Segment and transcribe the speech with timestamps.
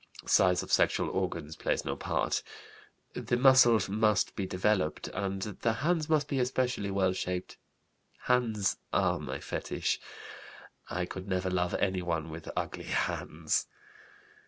[0.25, 2.41] Size of sexual organs plays no part.
[3.13, 7.57] The muscles must be developed and the hands must be especially well shaped.
[8.21, 9.99] Hands are my fetish.
[10.89, 13.67] (I could never love anyone with ugly hands.)